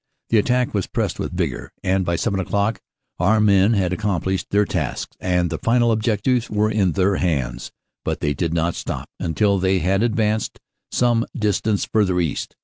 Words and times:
The 0.29 0.39
attack 0.39 0.73
was 0.73 0.87
pressed 0.87 1.19
with 1.19 1.37
vigor, 1.37 1.71
and 1.83 2.03
by 2.03 2.15
seven 2.15 2.39
o 2.39 2.43
clock 2.43 2.79
our 3.19 3.39
men 3.39 3.73
had 3.73 3.91
accom 3.91 4.23
plished 4.23 4.47
their 4.49 4.65
tasks 4.65 5.15
and 5.19 5.51
the 5.51 5.59
final 5.59 5.91
objectives 5.91 6.49
were 6.49 6.71
in 6.71 6.93
their 6.93 7.17
hands, 7.17 7.71
but 8.03 8.19
they 8.19 8.33
did 8.33 8.51
not 8.51 8.73
stop 8.73 9.11
until 9.19 9.59
they 9.59 9.77
had 9.77 10.01
advanced 10.01 10.59
some 10.91 11.23
distance 11.37 11.85
further 11.85 12.19
east. 12.19 12.55